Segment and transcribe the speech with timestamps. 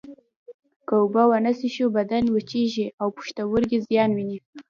[0.87, 4.37] که اوبه ونه څښو بدن وچېږي او پښتورګي زیان ویني